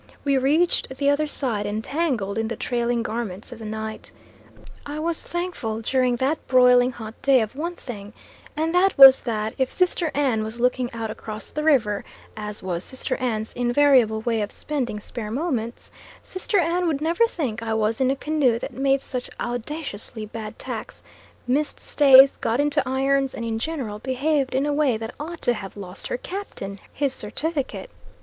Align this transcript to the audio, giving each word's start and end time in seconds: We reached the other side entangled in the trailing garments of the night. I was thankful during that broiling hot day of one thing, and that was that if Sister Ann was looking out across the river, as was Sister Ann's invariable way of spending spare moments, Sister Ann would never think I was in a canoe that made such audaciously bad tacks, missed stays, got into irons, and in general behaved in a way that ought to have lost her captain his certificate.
We 0.23 0.35
reached 0.35 0.97
the 0.97 1.11
other 1.11 1.27
side 1.27 1.67
entangled 1.67 2.39
in 2.39 2.47
the 2.47 2.55
trailing 2.55 3.03
garments 3.03 3.51
of 3.51 3.59
the 3.59 3.65
night. 3.65 4.11
I 4.83 4.97
was 4.97 5.21
thankful 5.21 5.81
during 5.81 6.15
that 6.15 6.47
broiling 6.47 6.91
hot 6.91 7.21
day 7.21 7.39
of 7.39 7.55
one 7.55 7.75
thing, 7.75 8.11
and 8.57 8.73
that 8.73 8.97
was 8.97 9.21
that 9.21 9.53
if 9.59 9.71
Sister 9.71 10.09
Ann 10.15 10.43
was 10.43 10.59
looking 10.59 10.91
out 10.91 11.11
across 11.11 11.51
the 11.51 11.63
river, 11.63 12.03
as 12.35 12.63
was 12.63 12.83
Sister 12.83 13.15
Ann's 13.17 13.53
invariable 13.53 14.21
way 14.21 14.41
of 14.41 14.51
spending 14.51 14.99
spare 14.99 15.29
moments, 15.29 15.91
Sister 16.23 16.57
Ann 16.57 16.87
would 16.87 16.99
never 17.01 17.27
think 17.27 17.61
I 17.61 17.75
was 17.75 18.01
in 18.01 18.09
a 18.09 18.15
canoe 18.15 18.57
that 18.57 18.73
made 18.73 19.03
such 19.03 19.29
audaciously 19.39 20.25
bad 20.25 20.57
tacks, 20.57 21.03
missed 21.45 21.79
stays, 21.79 22.37
got 22.37 22.59
into 22.59 22.81
irons, 22.89 23.35
and 23.35 23.45
in 23.45 23.59
general 23.59 23.99
behaved 23.99 24.55
in 24.55 24.65
a 24.65 24.73
way 24.73 24.97
that 24.97 25.13
ought 25.19 25.43
to 25.43 25.53
have 25.53 25.77
lost 25.77 26.07
her 26.07 26.17
captain 26.17 26.79
his 26.91 27.13
certificate. 27.13 27.91